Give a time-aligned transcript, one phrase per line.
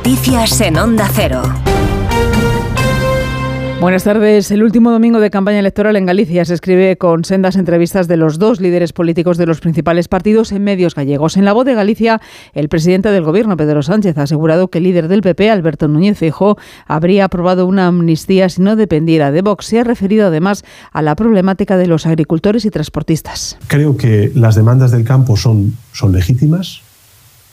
[0.00, 1.42] Noticias en Onda Cero.
[3.82, 4.50] Buenas tardes.
[4.50, 8.38] El último domingo de campaña electoral en Galicia se escribe con sendas entrevistas de los
[8.38, 11.36] dos líderes políticos de los principales partidos en medios gallegos.
[11.36, 12.18] En la voz de Galicia,
[12.54, 16.16] el presidente del Gobierno, Pedro Sánchez, ha asegurado que el líder del PP, Alberto Núñez
[16.16, 16.56] Feijóo,
[16.86, 19.66] habría aprobado una amnistía si no dependiera de Vox.
[19.66, 23.58] Se ha referido además a la problemática de los agricultores y transportistas.
[23.66, 26.80] Creo que las demandas del campo son, son legítimas.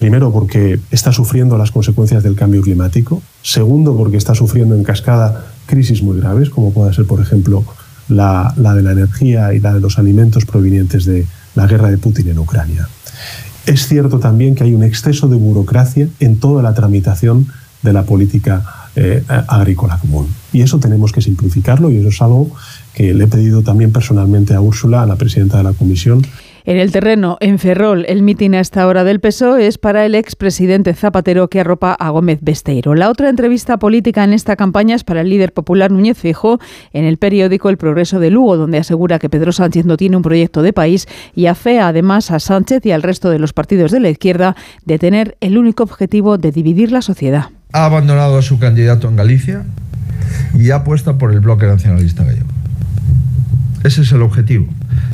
[0.00, 3.22] Primero, porque está sufriendo las consecuencias del cambio climático.
[3.42, 7.66] Segundo, porque está sufriendo en cascada crisis muy graves, como puede ser, por ejemplo,
[8.08, 12.28] la, de la energía y la de los alimentos provenientes de la guerra de Putin
[12.28, 12.88] en Ucrania.
[13.66, 17.48] Es cierto también que hay un exceso de burocracia en toda la tramitación
[17.82, 20.28] de la política eh, agrícola común.
[20.50, 22.50] Y eso tenemos que simplificarlo y eso es algo
[22.94, 26.26] que le he pedido también personalmente a Úrsula, a la presidenta de la Comisión,
[26.64, 30.14] en el terreno, en Ferrol, el mitin a esta hora del PSOE es para el
[30.14, 32.94] expresidente Zapatero que arropa a Gómez Besteiro.
[32.94, 36.58] La otra entrevista política en esta campaña es para el líder popular Núñez Fijo
[36.92, 40.22] en el periódico El Progreso de Lugo, donde asegura que Pedro Sánchez no tiene un
[40.22, 44.00] proyecto de país y afea además a Sánchez y al resto de los partidos de
[44.00, 47.46] la izquierda de tener el único objetivo de dividir la sociedad.
[47.72, 49.64] Ha abandonado a su candidato en Galicia
[50.58, 52.48] y apuesta por el bloque nacionalista gallego.
[53.84, 54.66] Ese es el objetivo.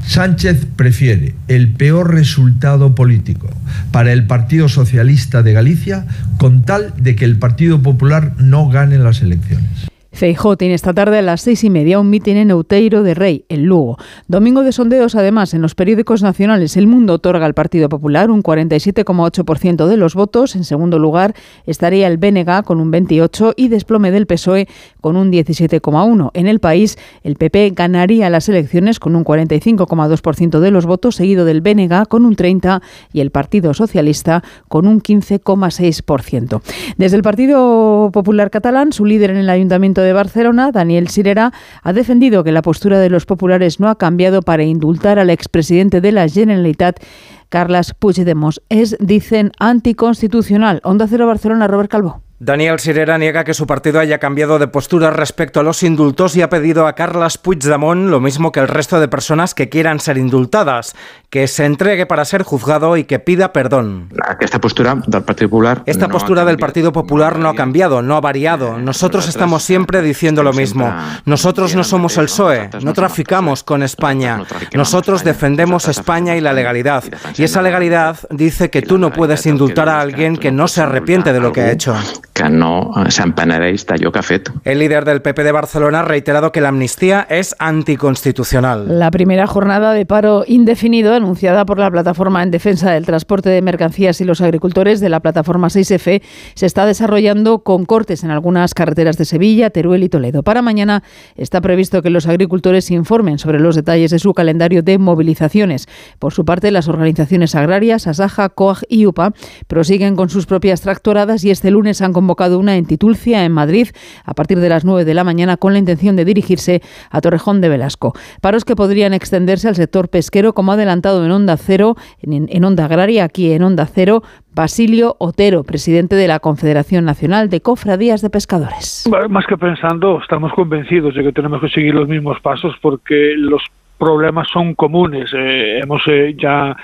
[0.06, 3.48] Sánchez prefiere el peor resultado político
[3.90, 6.06] para el Partido Socialista de Galicia
[6.38, 9.88] con tal de que el Partido Popular no gane las elecciones.
[10.16, 13.44] Feijó tiene esta tarde a las seis y media un mitin en Outeiro de Rey,
[13.50, 13.98] en Lugo.
[14.28, 16.78] Domingo de sondeos, además, en los periódicos nacionales.
[16.78, 20.56] El Mundo otorga al Partido Popular un 47,8% de los votos.
[20.56, 21.34] En segundo lugar
[21.66, 24.68] estaría el BNG con un 28% y desplome del PSOE
[25.02, 26.30] con un 17,1%.
[26.32, 31.44] En el país, el PP ganaría las elecciones con un 45,2% de los votos, seguido
[31.44, 32.80] del BNG con un 30%
[33.12, 36.62] y el Partido Socialista con un 15,6%.
[36.96, 41.52] Desde el Partido Popular Catalán, su líder en el Ayuntamiento de Barcelona, Daniel Sirera,
[41.82, 46.00] ha defendido que la postura de los populares no ha cambiado para indultar al expresidente
[46.00, 47.00] de la Generalitat,
[47.48, 48.56] Carles Puigdemont.
[48.68, 50.80] Es, dicen, anticonstitucional.
[50.84, 52.25] Onda Cero Barcelona, Robert Calvo.
[52.38, 56.42] Daniel Sirera niega que su partido haya cambiado de postura respecto a los indultos y
[56.42, 60.18] ha pedido a Carles Puigdemont lo mismo que el resto de personas que quieran ser
[60.18, 60.94] indultadas,
[61.30, 64.10] que se entregue para ser juzgado y que pida perdón.
[64.38, 68.20] Esta postura del Partido Popular Esta postura del Partido Popular no ha cambiado, no ha
[68.20, 68.76] variado.
[68.76, 70.94] Nosotros estamos siempre diciendo lo mismo.
[71.24, 74.42] Nosotros no somos el PSOE, no traficamos con España.
[74.74, 77.02] Nosotros defendemos España y la legalidad.
[77.38, 81.32] Y esa legalidad dice que tú no puedes indultar a alguien que no se arrepiente
[81.32, 81.96] de lo que ha hecho
[82.36, 84.50] que no se'n penedeix d'allò que ha fet.
[84.68, 88.98] El líder del PP de Barcelona ha reiterado que la amnistía es anticonstitucional.
[88.98, 93.62] La primera jornada de paro indefinido anunciada por la Plataforma en Defensa del Transporte de
[93.62, 96.20] Mercancías y los Agricultores de la Plataforma 6F
[96.54, 100.42] se está desarrollando con cortes en algunas carreteras de Sevilla, Teruel y Toledo.
[100.42, 101.02] Para mañana
[101.36, 105.86] está previsto que los agricultores informen sobre los detalles de su calendario de movilizaciones.
[106.18, 109.32] Por su parte, las organizaciones agrarias, Asaja, COAG y UPA
[109.68, 112.25] prosiguen con sus propias tractoradas y este lunes han convocado
[112.58, 113.88] una en en Madrid
[114.24, 117.60] a partir de las 9 de la mañana con la intención de dirigirse a Torrejón
[117.60, 118.14] de Velasco.
[118.40, 122.86] Paros que podrían extenderse al sector pesquero, como adelantado en Onda Cero, en, en Onda
[122.86, 124.22] Agraria, aquí en Onda Cero,
[124.54, 129.08] Basilio Otero, presidente de la Confederación Nacional de Cofradías de Pescadores.
[129.28, 133.62] Más que pensando, estamos convencidos de que tenemos que seguir los mismos pasos porque los
[133.98, 135.30] problemas son comunes.
[135.34, 136.76] Eh, hemos eh, ya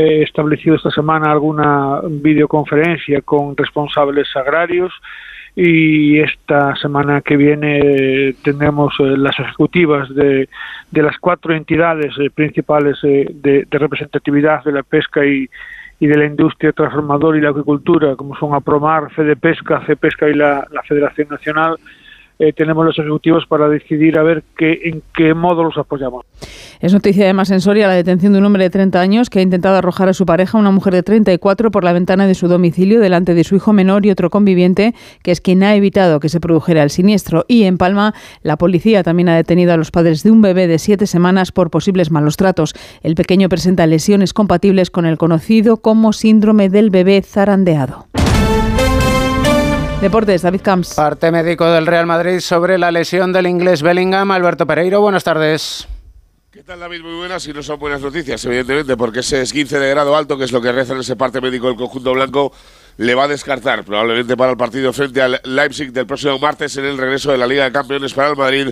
[0.00, 4.92] He establecido esta semana alguna videoconferencia con responsables agrarios
[5.56, 10.48] y esta semana que viene tendremos eh, las ejecutivas de,
[10.92, 15.50] de las cuatro entidades eh, principales eh, de, representatividad de la pesca y,
[15.98, 20.34] y de la industria transformadora y la agricultura, como son APROMAR, Fede Pesca, CEPESCA y
[20.34, 21.76] la, la Federación Nacional
[22.38, 26.24] eh, tenemos los ejecutivos para decidir a ver qué, en qué modo los apoyamos.
[26.80, 29.42] Es noticia además en Soria la detención de un hombre de 30 años que ha
[29.42, 33.00] intentado arrojar a su pareja, una mujer de 34, por la ventana de su domicilio
[33.00, 36.38] delante de su hijo menor y otro conviviente, que es quien ha evitado que se
[36.38, 37.44] produjera el siniestro.
[37.48, 40.78] Y en Palma, la policía también ha detenido a los padres de un bebé de
[40.78, 42.74] siete semanas por posibles malos tratos.
[43.02, 48.06] El pequeño presenta lesiones compatibles con el conocido como síndrome del bebé zarandeado.
[50.00, 50.94] Deportes, David Camps.
[50.94, 54.30] Parte médico del Real Madrid sobre la lesión del inglés Bellingham.
[54.30, 55.88] Alberto Pereiro, buenas tardes.
[56.52, 57.02] ¿Qué tal, David?
[57.02, 57.44] Muy buenas.
[57.48, 60.62] Y no son buenas noticias, evidentemente, porque ese esguince de grado alto, que es lo
[60.62, 62.52] que reza en ese parte médico del conjunto blanco,
[62.96, 66.84] le va a descartar probablemente para el partido frente al Leipzig del próximo martes en
[66.84, 68.68] el regreso de la Liga de Campeones para el Madrid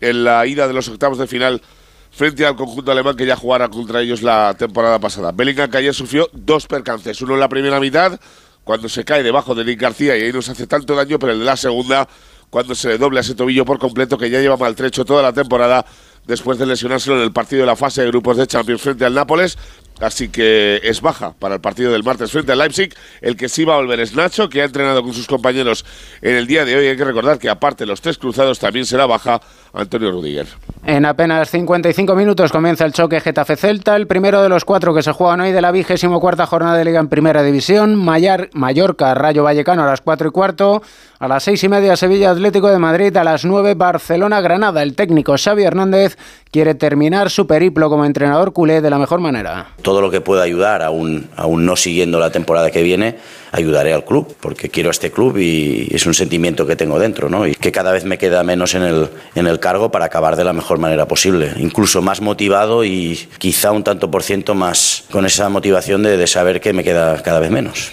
[0.00, 1.62] en la ida de los octavos de final
[2.10, 5.30] frente al conjunto alemán que ya jugara contra ellos la temporada pasada.
[5.32, 8.18] Bellingham que ayer sufrió dos percances, uno en la primera mitad
[8.64, 11.38] cuando se cae debajo de Nick García y ahí nos hace tanto daño, pero el
[11.38, 12.08] de la segunda
[12.50, 15.84] cuando se le dobla ese tobillo por completo que ya lleva maltrecho toda la temporada
[16.24, 19.12] después de lesionárselo en el partido de la fase de grupos de Champions frente al
[19.12, 19.58] Nápoles.
[20.00, 22.92] Así que es baja para el partido del martes frente al Leipzig.
[23.20, 25.84] El que sí va a volver es Nacho, que ha entrenado con sus compañeros
[26.20, 26.86] en el día de hoy.
[26.88, 29.40] Hay que recordar que aparte de los tres cruzados también será baja
[29.72, 30.46] Antonio Rudiger.
[30.84, 35.12] En apenas 55 minutos comienza el choque Getafe-Celta, el primero de los cuatro que se
[35.12, 37.94] juegan hoy de la vigésimo cuarta jornada de Liga en Primera División.
[37.94, 40.82] Mallorca-Rayo Vallecano a las cuatro y cuarto.
[41.20, 44.82] A las seis y media Sevilla Atlético de Madrid, a las nueve Barcelona Granada.
[44.82, 46.18] El técnico Xavi Hernández
[46.54, 49.70] quiere terminar su periplo como entrenador culé de la mejor manera.
[49.82, 53.16] Todo lo que pueda ayudar, aún, aún no siguiendo la temporada que viene,
[53.50, 57.44] ayudaré al club, porque quiero este club y es un sentimiento que tengo dentro, ¿no?
[57.44, 60.44] Y que cada vez me queda menos en el, en el cargo para acabar de
[60.44, 61.50] la mejor manera posible.
[61.56, 66.26] Incluso más motivado y quizá un tanto por ciento más con esa motivación de, de
[66.28, 67.90] saber que me queda cada vez menos.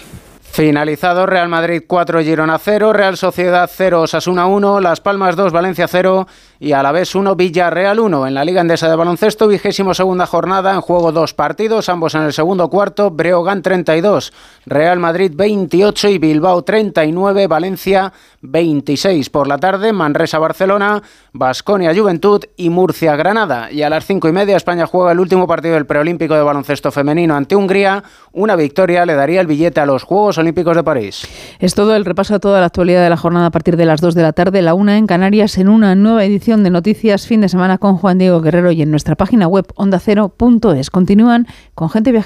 [0.52, 5.88] Finalizado Real Madrid 4, Girona 0, Real Sociedad 0, Osasuna 1, Las Palmas 2, Valencia
[5.88, 6.26] 0
[6.60, 8.26] y a la vez 1, Villarreal 1.
[8.26, 12.22] En la Liga Endesa de Baloncesto, vigésimo segunda jornada, en juego dos partidos, ambos en
[12.22, 14.34] el segundo cuarto, Breogán 32,
[14.66, 18.12] Real Madrid 28 y Bilbao 39, Valencia
[18.42, 19.30] 26.
[19.30, 21.02] Por la tarde, Manresa Barcelona,
[21.32, 23.72] Basconia Juventud y Murcia Granada.
[23.72, 26.92] Y a las 5 y media, España juega el último partido del preolímpico de baloncesto
[26.92, 28.04] femenino ante Hungría.
[28.32, 31.26] Una victoria le daría el billete a los Juegos Olímpicos de París.
[31.58, 34.00] Es todo el repaso a toda la actualidad de la jornada a partir de las
[34.00, 37.40] 2 de la tarde, la una en Canarias, en una nueva edición de Noticias Fin
[37.40, 40.90] de Semana con Juan Diego Guerrero y en nuestra página web ondacero.es.
[40.90, 42.22] Continúan con Gente Viajera.